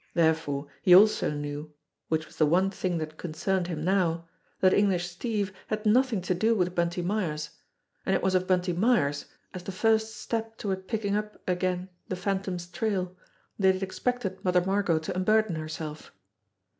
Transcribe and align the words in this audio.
Therefore 0.15 0.65
he 0.81 0.95
also 0.95 1.29
knew 1.29 1.71
which 2.07 2.25
was 2.25 2.37
the 2.37 2.45
one 2.47 2.71
thing 2.71 2.97
that 2.97 3.19
concerned 3.19 3.67
him 3.67 3.83
now 3.83 4.27
that 4.59 4.73
English 4.73 5.07
Steve 5.07 5.53
had 5.67 5.85
nothing 5.85 6.21
to 6.23 6.33
do 6.33 6.55
with 6.55 6.73
Bunty 6.73 7.03
Myers. 7.03 7.51
And 8.03 8.15
it 8.15 8.23
was 8.23 8.33
of 8.33 8.47
Bunty 8.47 8.73
Myers, 8.73 9.25
as 9.53 9.61
the 9.61 9.71
first 9.71 10.17
step 10.17 10.57
toward 10.57 10.87
picking 10.87 11.15
up 11.15 11.39
again 11.47 11.87
the 12.07 12.15
Phan 12.15 12.41
tom's 12.41 12.65
trail, 12.65 13.15
that 13.59 13.67
he 13.67 13.73
had 13.75 13.83
expected 13.83 14.43
Mother 14.43 14.65
Margot 14.65 14.97
to 14.97 15.15
unburden 15.15 15.55
herself. 15.57 16.11